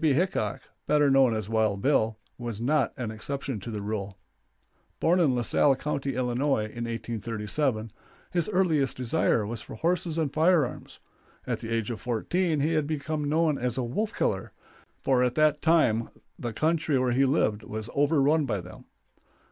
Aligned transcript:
B. 0.00 0.12
Hickok, 0.12 0.60
better 0.86 1.10
known 1.10 1.34
as 1.34 1.48
Wild 1.48 1.82
Bill, 1.82 2.20
was 2.38 2.60
not 2.60 2.92
an 2.96 3.10
exception 3.10 3.58
to 3.58 3.70
the 3.72 3.82
rule. 3.82 4.16
[Illustration: 5.00 5.00
WILD 5.00 5.00
BILL.] 5.00 5.08
Born 5.08 5.20
in 5.20 5.34
La 5.34 5.42
Salle 5.42 5.74
County, 5.74 6.14
Illinois, 6.14 6.66
in 6.66 6.84
1837, 6.84 7.90
his 8.30 8.48
earliest 8.50 8.96
desire 8.96 9.44
was 9.44 9.60
for 9.60 9.74
horses 9.74 10.16
and 10.16 10.32
firearms. 10.32 11.00
At 11.48 11.58
the 11.58 11.70
age 11.70 11.90
of 11.90 12.00
fourteen 12.00 12.60
he 12.60 12.74
had 12.74 12.86
become 12.86 13.28
known 13.28 13.58
as 13.58 13.76
a 13.76 13.82
wolf 13.82 14.14
killer, 14.14 14.52
for 15.02 15.24
at 15.24 15.34
that 15.34 15.60
time 15.62 16.08
the 16.38 16.52
country 16.52 16.96
where 16.96 17.10
he 17.10 17.24
lived 17.24 17.64
was 17.64 17.90
overrun 17.92 18.46
by 18.46 18.60
them. 18.60 18.84